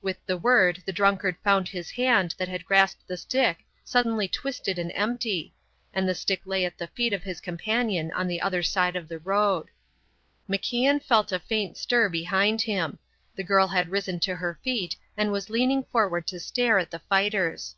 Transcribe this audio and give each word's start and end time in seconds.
With 0.00 0.24
the 0.26 0.36
word 0.36 0.84
the 0.86 0.92
drunkard 0.92 1.34
found 1.42 1.66
his 1.66 1.90
hand 1.90 2.36
that 2.38 2.46
had 2.46 2.64
grasped 2.64 3.08
the 3.08 3.16
stick 3.16 3.64
suddenly 3.82 4.28
twisted 4.28 4.78
and 4.78 4.92
empty; 4.94 5.52
and 5.92 6.08
the 6.08 6.14
stick 6.14 6.42
lay 6.44 6.64
at 6.64 6.78
the 6.78 6.86
feet 6.86 7.12
of 7.12 7.24
his 7.24 7.40
companion 7.40 8.12
on 8.12 8.28
the 8.28 8.40
other 8.40 8.62
side 8.62 8.94
of 8.94 9.08
the 9.08 9.18
road. 9.18 9.70
MacIan 10.48 11.02
felt 11.02 11.32
a 11.32 11.40
faint 11.40 11.76
stir 11.76 12.08
behind 12.08 12.62
him; 12.62 13.00
the 13.34 13.42
girl 13.42 13.66
had 13.66 13.88
risen 13.88 14.20
to 14.20 14.36
her 14.36 14.60
feet 14.62 14.94
and 15.16 15.32
was 15.32 15.50
leaning 15.50 15.82
forward 15.82 16.28
to 16.28 16.38
stare 16.38 16.78
at 16.78 16.92
the 16.92 17.00
fighters. 17.00 17.74